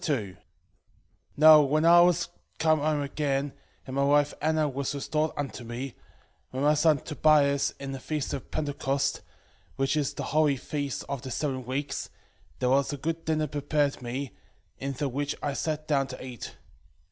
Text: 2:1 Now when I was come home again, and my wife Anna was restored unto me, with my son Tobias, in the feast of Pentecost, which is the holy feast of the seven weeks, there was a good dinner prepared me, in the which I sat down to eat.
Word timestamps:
2:1 0.01 0.37
Now 1.37 1.61
when 1.61 1.85
I 1.85 2.01
was 2.01 2.29
come 2.57 2.79
home 2.79 3.01
again, 3.03 3.53
and 3.85 3.95
my 3.95 4.03
wife 4.03 4.33
Anna 4.41 4.67
was 4.67 4.95
restored 4.95 5.29
unto 5.37 5.63
me, 5.63 5.93
with 6.51 6.63
my 6.63 6.73
son 6.73 6.97
Tobias, 7.01 7.75
in 7.79 7.91
the 7.91 7.99
feast 7.99 8.33
of 8.33 8.49
Pentecost, 8.49 9.21
which 9.75 9.95
is 9.95 10.15
the 10.15 10.23
holy 10.33 10.57
feast 10.57 11.03
of 11.07 11.21
the 11.21 11.29
seven 11.29 11.65
weeks, 11.67 12.09
there 12.57 12.69
was 12.71 12.91
a 12.91 12.97
good 12.97 13.25
dinner 13.25 13.45
prepared 13.45 14.01
me, 14.01 14.31
in 14.79 14.93
the 14.93 15.07
which 15.07 15.35
I 15.43 15.53
sat 15.53 15.87
down 15.87 16.07
to 16.07 16.25
eat. 16.25 16.55